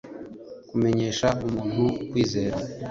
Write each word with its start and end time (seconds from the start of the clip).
kumenyesha 0.69 1.27
umuntu; 1.45 1.83
kwizera 2.09 2.57